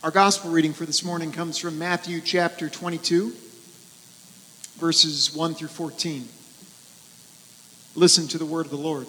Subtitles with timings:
[0.00, 3.32] Our gospel reading for this morning comes from Matthew chapter 22,
[4.76, 6.28] verses 1 through 14.
[7.96, 9.08] Listen to the word of the Lord.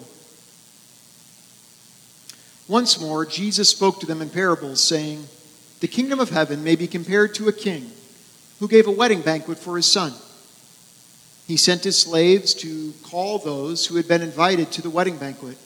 [2.66, 5.26] Once more, Jesus spoke to them in parables, saying,
[5.78, 7.92] The kingdom of heaven may be compared to a king
[8.58, 10.12] who gave a wedding banquet for his son.
[11.46, 15.56] He sent his slaves to call those who had been invited to the wedding banquet,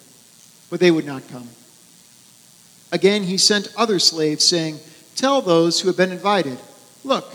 [0.68, 1.48] but they would not come.
[2.93, 4.80] Again, he sent other slaves, saying,
[5.15, 6.59] Tell those who have been invited,
[7.04, 7.32] Look,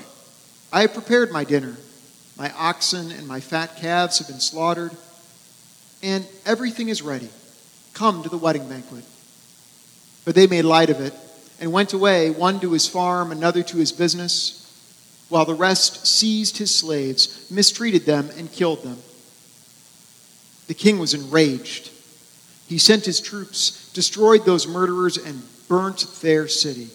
[0.72, 1.76] I have prepared my dinner.
[2.38, 4.92] My oxen and my fat calves have been slaughtered,
[6.02, 7.30] and everything is ready.
[7.94, 9.04] Come to the wedding banquet.
[10.26, 11.14] But they made light of it
[11.60, 14.56] and went away, one to his farm, another to his business,
[15.28, 18.98] while the rest seized his slaves, mistreated them, and killed them.
[20.68, 21.92] The king was enraged.
[22.68, 26.90] He sent his troops, destroyed those murderers, and burnt their city.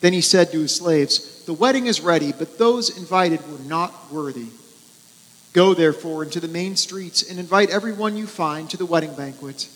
[0.00, 4.10] Then he said to his slaves, The wedding is ready, but those invited were not
[4.10, 4.48] worthy.
[5.52, 9.68] Go, therefore, into the main streets and invite everyone you find to the wedding banquet.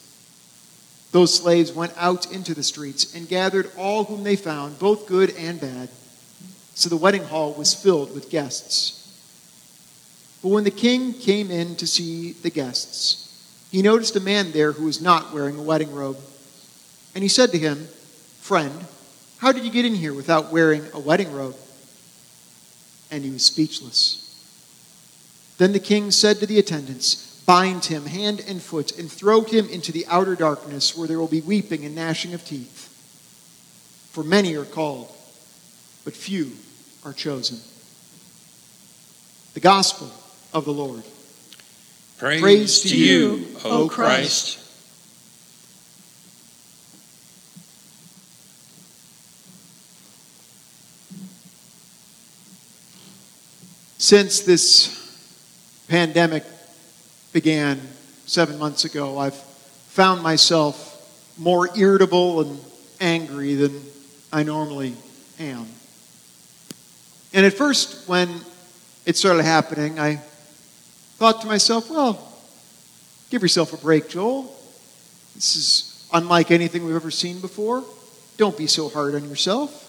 [1.10, 5.34] Those slaves went out into the streets and gathered all whom they found, both good
[5.36, 5.88] and bad.
[6.74, 9.00] So the wedding hall was filled with guests.
[10.42, 14.72] But when the king came in to see the guests, he noticed a man there
[14.72, 16.18] who was not wearing a wedding robe.
[17.14, 17.88] And he said to him,
[18.40, 18.84] Friend,
[19.38, 21.56] how did you get in here without wearing a wedding robe?
[23.10, 24.20] And he was speechless.
[25.58, 29.68] Then the king said to the attendants, Bind him hand and foot, and throw him
[29.68, 32.90] into the outer darkness, where there will be weeping and gnashing of teeth.
[34.12, 35.14] For many are called,
[36.04, 36.52] but few
[37.04, 37.58] are chosen.
[39.52, 40.10] The Gospel
[40.52, 41.02] of the Lord.
[42.18, 44.63] Praise, Praise to you, O O Christ.
[54.04, 55.00] Since this
[55.88, 56.44] pandemic
[57.32, 57.80] began
[58.26, 62.60] seven months ago, I've found myself more irritable and
[63.00, 63.80] angry than
[64.30, 64.92] I normally
[65.40, 65.66] am.
[67.32, 68.28] And at first, when
[69.06, 70.16] it started happening, I
[71.16, 72.30] thought to myself, well,
[73.30, 74.54] give yourself a break, Joel.
[75.34, 77.82] This is unlike anything we've ever seen before.
[78.36, 79.80] Don't be so hard on yourself.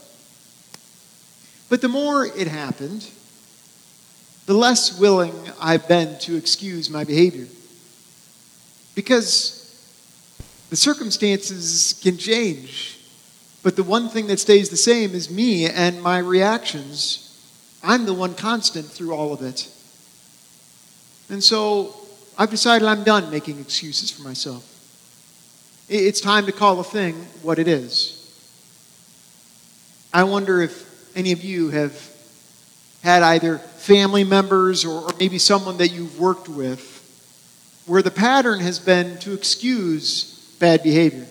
[1.67, 3.05] But the more it happened,
[4.45, 7.47] the less willing I've been to excuse my behavior.
[8.93, 9.61] Because
[10.69, 12.99] the circumstances can change,
[13.63, 17.21] but the one thing that stays the same is me and my reactions.
[17.83, 19.67] I'm the one constant through all of it.
[21.29, 21.95] And so
[22.37, 24.71] I've decided I'm done making excuses for myself.
[25.89, 28.21] It's time to call a thing what it is.
[30.13, 31.93] I wonder if any of you have
[33.05, 36.91] had either family members or, or maybe someone that you've worked with
[37.85, 41.27] where the pattern has been to excuse bad behavior.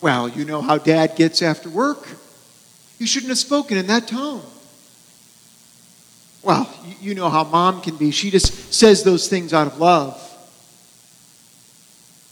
[0.00, 2.08] Well, you know how dad gets after work.
[2.98, 4.42] You shouldn't have spoken in that tone.
[6.42, 8.10] Well, you, you know how mom can be.
[8.10, 10.16] She just says those things out of love.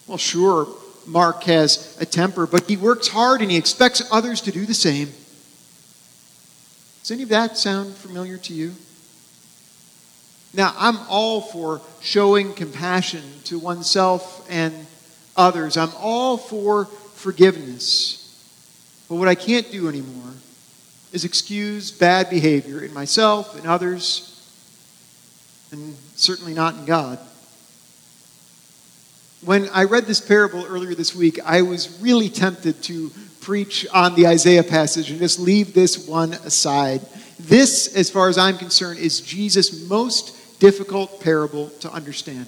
[0.08, 0.66] Well, sure,
[1.06, 4.75] Mark has a temper, but he works hard and he expects others to do the
[4.75, 5.12] same.
[7.06, 8.75] Does any of that sound familiar to you?
[10.53, 14.75] Now, I'm all for showing compassion to oneself and
[15.37, 15.77] others.
[15.77, 18.25] I'm all for forgiveness.
[19.09, 20.33] But what I can't do anymore
[21.12, 24.44] is excuse bad behavior in myself and others,
[25.71, 27.21] and certainly not in God.
[29.44, 33.12] When I read this parable earlier this week, I was really tempted to
[33.46, 37.00] preach on the Isaiah passage and just leave this one aside.
[37.38, 42.46] This, as far as I'm concerned, is Jesus' most difficult parable to understand.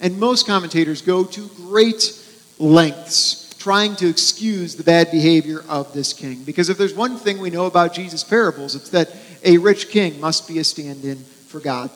[0.00, 2.24] And most commentators go to great
[2.60, 6.44] lengths trying to excuse the bad behavior of this king.
[6.44, 9.10] Because if there's one thing we know about Jesus' parables, it's that
[9.44, 11.90] a rich king must be a stand in for God.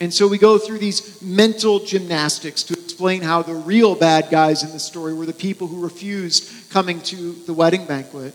[0.00, 4.62] And so we go through these mental gymnastics to explain how the real bad guys
[4.62, 8.34] in the story were the people who refused coming to the wedding banquet.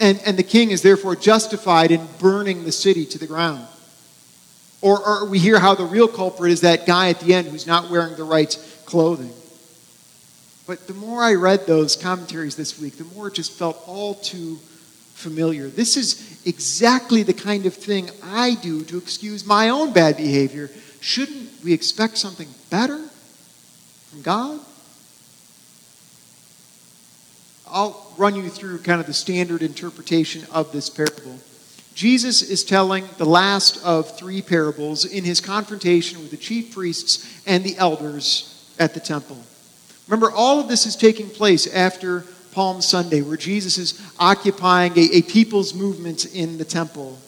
[0.00, 3.66] And, and the king is therefore justified in burning the city to the ground.
[4.80, 7.66] Or, or we hear how the real culprit is that guy at the end who's
[7.66, 8.56] not wearing the right
[8.86, 9.34] clothing.
[10.66, 14.14] But the more I read those commentaries this week, the more it just felt all
[14.14, 14.56] too
[15.12, 15.68] familiar.
[15.68, 20.70] This is exactly the kind of thing I do to excuse my own bad behavior.
[21.00, 23.10] Shouldn't we expect something better
[24.22, 24.60] God?
[27.68, 31.38] I'll run you through kind of the standard interpretation of this parable.
[31.94, 37.42] Jesus is telling the last of three parables in his confrontation with the chief priests
[37.46, 39.38] and the elders at the temple.
[40.06, 45.16] Remember, all of this is taking place after Palm Sunday, where Jesus is occupying a,
[45.16, 47.18] a people's movement in the temple.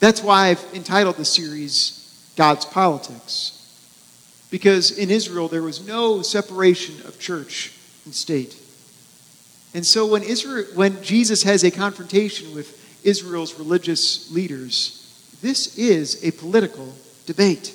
[0.00, 3.55] That's why I've entitled the series God's Politics.
[4.50, 7.72] Because in Israel, there was no separation of church
[8.04, 8.56] and state.
[9.74, 15.02] And so when, Israel, when Jesus has a confrontation with Israel's religious leaders,
[15.42, 16.94] this is a political
[17.26, 17.74] debate.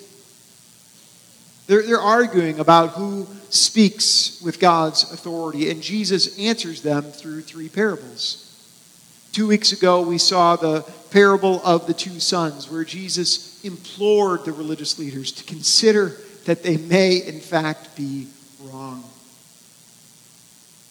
[1.68, 7.70] They're, they're arguing about who speaks with God's authority, and Jesus answers them through three
[7.70, 8.48] parables.
[9.32, 10.82] Two weeks ago, we saw the
[11.12, 16.78] parable of the two sons, where Jesus implored the religious leaders to consider that they
[16.78, 18.28] may, in fact, be
[18.62, 19.04] wrong.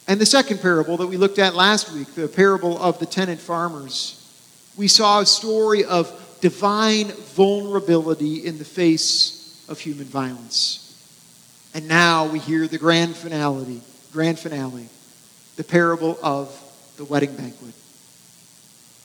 [0.09, 3.41] And the second parable that we looked at last week, the parable of the tenant
[3.41, 4.17] farmers,
[4.77, 6.11] we saw a story of
[6.41, 10.87] divine vulnerability in the face of human violence.
[11.75, 13.81] And now we hear the grand finale,
[14.13, 14.89] grand finale,
[15.57, 16.49] the parable of
[16.97, 17.75] the wedding banquet.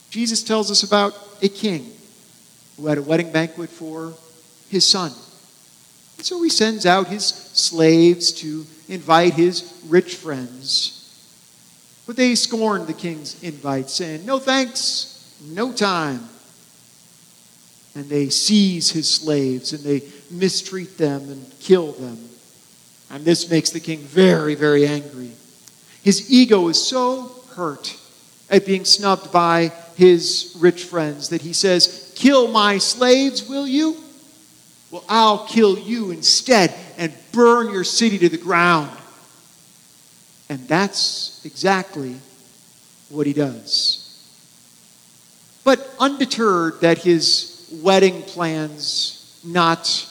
[0.09, 1.92] Jesus tells us about a king
[2.77, 4.13] who had a wedding banquet for
[4.69, 5.12] his son.
[6.25, 12.01] And so he sends out his slaves to invite his rich friends.
[12.07, 16.22] But they scorned the king's invite, saying, No thanks, no time.
[17.94, 20.01] And they seize his slaves and they
[20.31, 22.18] mistreat them and kill them.
[23.12, 25.30] And this makes the king very, very angry.
[26.01, 27.95] His ego is so hurt
[28.50, 34.05] at being snubbed by his rich friends that he says, Kill my slaves, will you?
[34.95, 38.97] Well, I'll kill you instead and burn your city to the ground.
[40.47, 42.15] And that's exactly
[43.09, 44.01] what he does.
[45.65, 50.07] But undeterred that his wedding plans not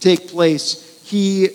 [0.00, 1.50] take place, he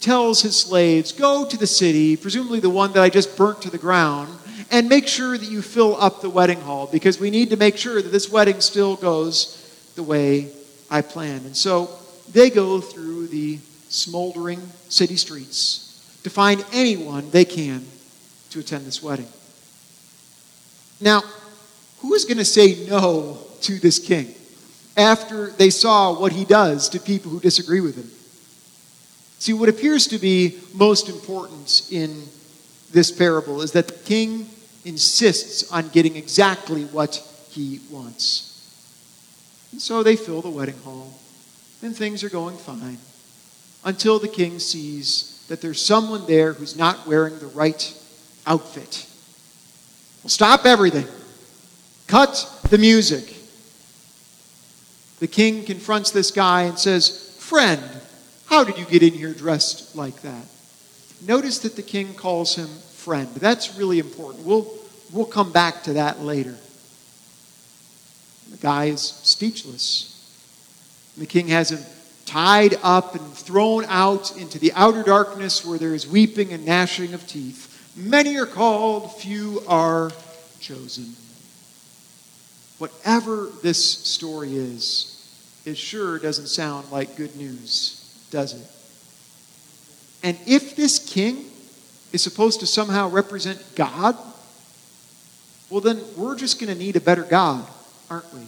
[0.00, 3.70] tells his slaves, Go to the city, presumably the one that I just burnt to
[3.70, 4.36] the ground,
[4.72, 7.76] and make sure that you fill up the wedding hall because we need to make
[7.76, 10.50] sure that this wedding still goes the way
[10.90, 11.46] I planned.
[11.46, 11.88] And so
[12.32, 13.58] they go through the
[13.88, 17.84] smoldering city streets to find anyone they can
[18.50, 19.28] to attend this wedding.
[21.00, 21.22] Now,
[21.98, 24.34] who is going to say no to this king
[24.96, 28.10] after they saw what he does to people who disagree with him?
[29.38, 32.24] See, what appears to be most important in
[32.92, 34.48] this parable is that the king
[34.84, 37.16] insists on getting exactly what
[37.50, 38.52] he wants.
[39.72, 41.18] And so they fill the wedding hall,
[41.82, 42.98] and things are going fine
[43.84, 47.94] until the king sees that there's someone there who's not wearing the right
[48.46, 49.06] outfit.
[50.22, 51.06] Well, stop everything.
[52.06, 53.34] Cut the music.
[55.20, 57.82] The king confronts this guy and says, Friend,
[58.46, 60.44] how did you get in here dressed like that?
[61.26, 63.28] Notice that the king calls him friend.
[63.36, 64.44] That's really important.
[64.44, 64.72] We'll,
[65.12, 66.56] we'll come back to that later.
[68.50, 70.15] The guy is speechless.
[71.16, 71.80] The king has him
[72.26, 77.14] tied up and thrown out into the outer darkness where there is weeping and gnashing
[77.14, 77.72] of teeth.
[77.96, 80.10] Many are called, few are
[80.60, 81.14] chosen.
[82.78, 85.12] Whatever this story is,
[85.64, 88.70] it sure doesn't sound like good news does it?
[90.22, 91.46] And if this king
[92.12, 94.16] is supposed to somehow represent God,
[95.70, 97.66] well, then we're just going to need a better God,
[98.10, 98.40] aren't we?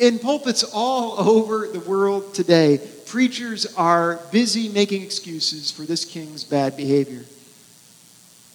[0.00, 6.42] In pulpits all over the world today, preachers are busy making excuses for this king's
[6.42, 7.22] bad behavior.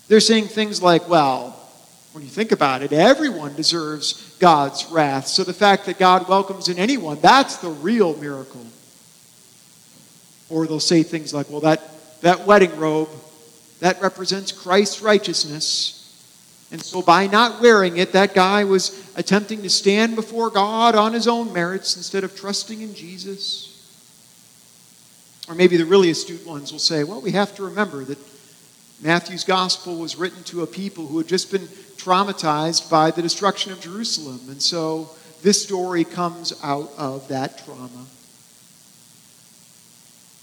[0.08, 1.52] They're saying things like, well,
[2.14, 5.28] when you think about it, everyone deserves God's wrath.
[5.28, 8.66] So the fact that God welcomes in anyone, that's the real miracle.
[10.50, 11.82] Or they'll say things like, well, that,
[12.22, 13.10] that wedding robe,
[13.82, 16.05] that represents Christ's righteousness.
[16.72, 21.14] And so by not wearing it, that guy was attempting to stand before God on
[21.14, 23.72] his own merits instead of trusting in Jesus.
[25.48, 28.18] Or maybe the really astute ones will say, well, we have to remember that
[29.02, 31.68] Matthew's gospel was written to a people who had just been
[31.98, 34.42] traumatized by the destruction of Jerusalem.
[34.50, 35.12] And so
[35.44, 38.06] this story comes out of that trauma.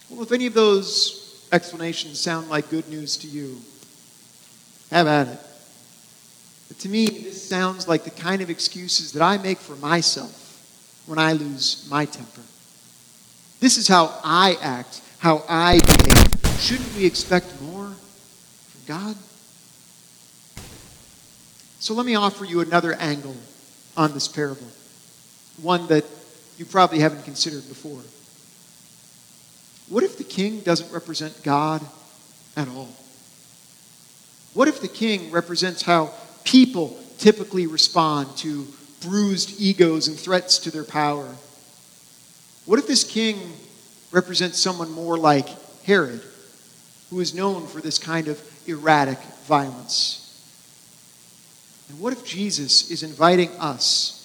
[0.08, 3.58] Well, if any of those explanations sound like good news to you,
[4.90, 5.40] have at it.
[6.82, 11.16] To me, this sounds like the kind of excuses that I make for myself when
[11.16, 12.40] I lose my temper.
[13.60, 16.58] This is how I act, how I behave.
[16.58, 19.16] Shouldn't we expect more from God?
[21.78, 23.36] So let me offer you another angle
[23.96, 24.66] on this parable,
[25.60, 26.04] one that
[26.58, 28.02] you probably haven't considered before.
[29.88, 31.80] What if the king doesn't represent God
[32.56, 32.90] at all?
[34.52, 36.12] What if the king represents how
[36.52, 38.66] people typically respond to
[39.00, 41.34] bruised egos and threats to their power?
[42.66, 43.40] What if this king
[44.12, 45.48] represents someone more like
[45.84, 46.20] Herod,
[47.08, 50.18] who is known for this kind of erratic violence?
[51.88, 54.18] And what if Jesus is inviting us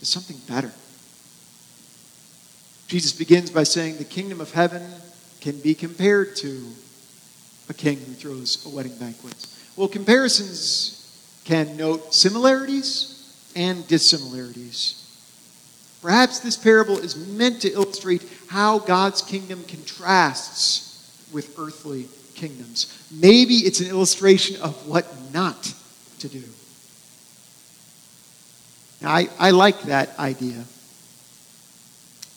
[0.00, 0.72] to something better?
[2.88, 4.82] Jesus begins by saying the kingdom of heaven
[5.40, 6.66] can be compared to
[7.68, 9.34] a king who throws a wedding banquet.
[9.76, 10.93] Well, comparisons
[11.44, 15.00] can note similarities and dissimilarities.
[16.02, 23.08] Perhaps this parable is meant to illustrate how God's kingdom contrasts with earthly kingdoms.
[23.10, 25.72] Maybe it's an illustration of what not
[26.18, 26.42] to do.
[29.00, 30.64] Now, I, I like that idea,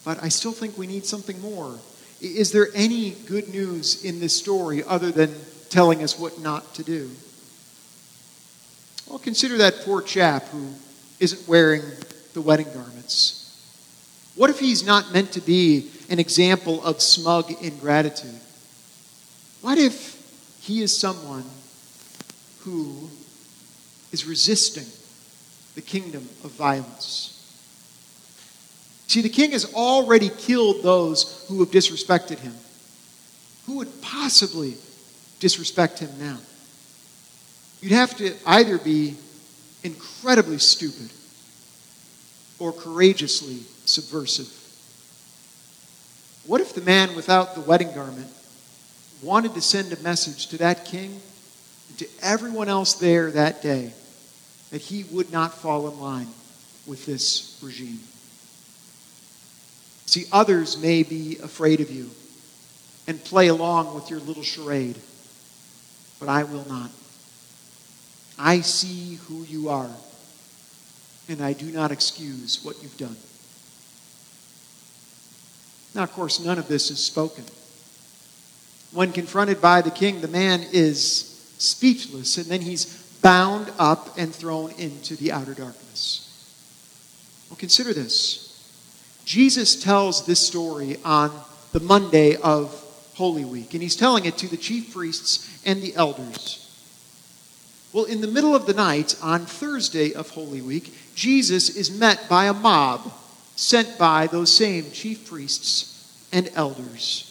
[0.03, 1.77] but I still think we need something more.
[2.21, 5.33] Is there any good news in this story other than
[5.69, 7.11] telling us what not to do?
[9.09, 10.69] Well, consider that poor chap who
[11.19, 11.81] isn't wearing
[12.33, 13.43] the wedding garments.
[14.35, 18.39] What if he's not meant to be an example of smug ingratitude?
[19.61, 20.15] What if
[20.61, 21.45] he is someone
[22.59, 23.09] who
[24.11, 24.85] is resisting
[25.75, 27.33] the kingdom of violence?
[29.07, 32.53] See, the king has already killed those who have disrespected him.
[33.65, 34.75] Who would possibly
[35.39, 36.37] disrespect him now?
[37.81, 39.15] You'd have to either be
[39.84, 41.12] incredibly stupid
[42.60, 44.51] or courageously subversive.
[46.46, 48.27] What if the man without the wedding garment
[49.22, 51.19] wanted to send a message to that king
[51.89, 53.91] and to everyone else there that day
[54.72, 56.27] that he would not fall in line
[56.88, 58.00] with this regime?
[60.05, 62.10] See, others may be afraid of you
[63.07, 64.98] and play along with your little charade,
[66.19, 66.91] but I will not.
[68.39, 69.89] I see who you are,
[71.27, 73.17] and I do not excuse what you've done.
[75.96, 77.44] Now, of course, none of this is spoken.
[78.91, 82.86] When confronted by the king, the man is speechless, and then he's
[83.22, 86.24] bound up and thrown into the outer darkness.
[87.50, 88.44] Well, consider this.
[89.25, 91.32] Jesus tells this story on
[91.74, 92.72] the Monday of
[93.15, 96.66] Holy Week, and he's telling it to the chief priests and the elders.
[97.94, 102.27] Well, in the middle of the night, on Thursday of Holy Week, Jesus is met
[102.29, 103.12] by a mob
[103.56, 107.24] sent by those same chief priests and elders.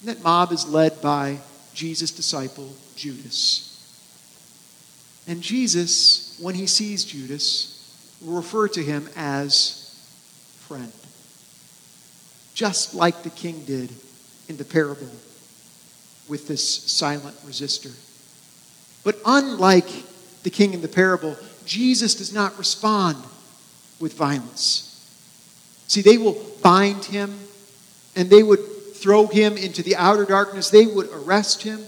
[0.00, 1.38] And that mob is led by
[1.74, 3.66] Jesus' disciple, Judas.
[5.26, 9.98] And Jesus, when he sees Judas, will refer to him as
[10.60, 10.92] friend.
[12.54, 13.90] Just like the king did
[14.48, 15.10] in the parable
[16.28, 17.90] with this silent resister.
[19.04, 19.88] But unlike
[20.42, 23.16] the king in the parable, Jesus does not respond
[24.00, 24.86] with violence.
[25.86, 27.38] See, they will bind him
[28.16, 28.60] and they would
[28.94, 31.80] throw him into the outer darkness, they would arrest him.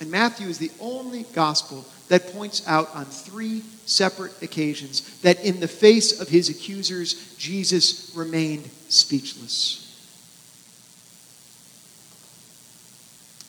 [0.00, 5.60] And Matthew is the only gospel that points out on three separate occasions that in
[5.60, 9.87] the face of his accusers, Jesus remained speechless.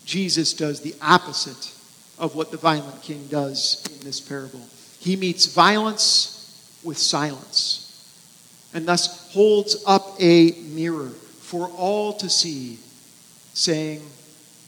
[0.09, 1.71] Jesus does the opposite
[2.17, 4.65] of what the violent king does in this parable.
[4.99, 7.85] He meets violence with silence
[8.73, 12.79] and thus holds up a mirror for all to see,
[13.53, 14.01] saying,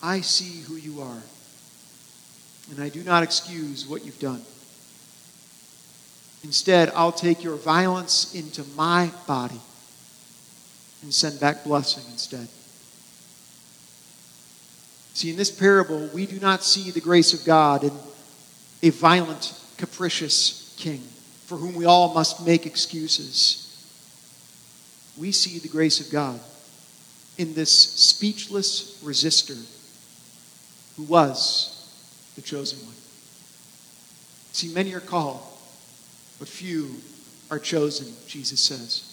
[0.03, 1.23] I see who you are,
[2.69, 4.43] and I do not excuse what you've done.
[6.43, 9.59] Instead, I'll take your violence into my body
[11.01, 12.47] and send back blessing instead.
[15.13, 17.91] See, in this parable, we do not see the grace of God in
[18.81, 21.01] a violent, capricious king
[21.45, 23.67] for whom we all must make excuses.
[25.17, 26.39] We see the grace of God
[27.37, 29.55] in this speechless resister
[30.95, 31.77] who was
[32.35, 32.95] the chosen one.
[34.53, 35.41] See, many are called,
[36.39, 36.95] but few
[37.49, 39.10] are chosen, Jesus says.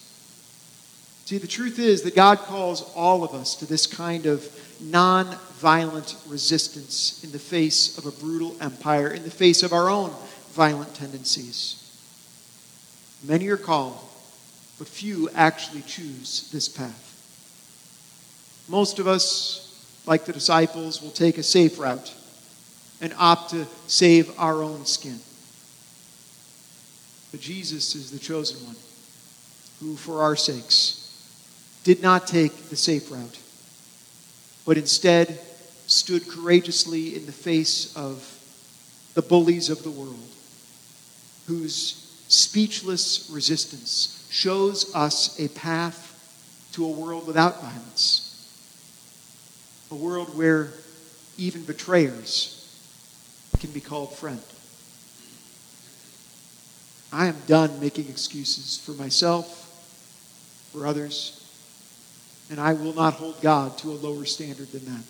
[1.29, 4.43] See, the truth is that God calls all of us to this kind of
[4.81, 10.09] non-violent resistance in the face of a brutal empire, in the face of our own
[10.53, 11.85] violent tendencies.
[13.23, 13.99] Many are called,
[14.79, 17.05] but few actually choose this path.
[18.67, 22.11] Most of us, like the disciples, will take a safe route.
[23.01, 25.19] and opt to save our own skin.
[27.31, 28.75] But Jesus is the chosen one
[29.79, 31.08] who, for our sakes,
[31.89, 33.39] did not take the safe route,
[34.63, 35.39] but instead
[35.87, 38.23] stood courageously in the face of
[39.15, 40.29] the bullies of the world,
[41.47, 48.53] whose speechless resistance shows us a path to a world without violence,
[49.89, 50.69] a world where
[51.39, 52.69] even betrayers
[53.57, 54.43] can be called friend.
[57.11, 59.65] I am done making excuses for myself,
[60.71, 61.38] for others,
[62.49, 65.03] and I will not hold God to a lower standard than that.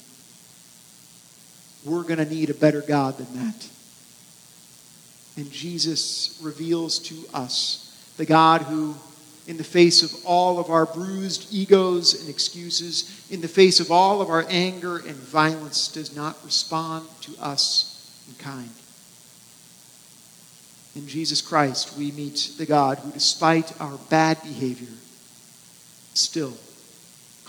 [1.86, 3.70] We're going to need a better God than that.
[5.38, 8.96] And Jesus reveals to us the God who,
[9.48, 13.92] in the face of all of our bruised egos and excuses, in the face of
[13.92, 18.70] all of our anger and violence, does not respond to us in kind.
[20.96, 24.94] In Jesus Christ, we meet the God who, despite our bad behavior,
[26.14, 26.54] still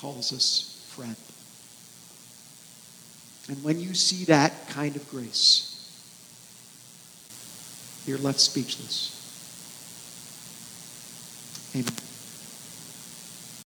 [0.01, 1.17] calls us friend.
[3.49, 5.67] And when you see that kind of grace,
[8.07, 9.17] you're left speechless.
[11.75, 12.10] Amen.